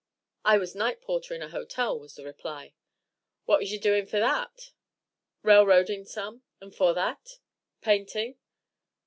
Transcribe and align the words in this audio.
"I 0.43 0.57
was 0.57 0.73
night 0.73 0.99
porter 0.99 1.35
in 1.35 1.43
a 1.43 1.49
hotel," 1.49 1.99
was 1.99 2.15
the 2.15 2.23
reply. 2.23 2.73
"What 3.45 3.59
was 3.59 3.71
ye 3.71 3.77
doin' 3.77 4.07
'fore 4.07 4.21
that?" 4.21 4.71
"Railroading 5.43 6.05
some." 6.05 6.41
"And 6.59 6.73
'fore 6.73 6.95
that?" 6.95 7.37
"Painting." 7.81 8.39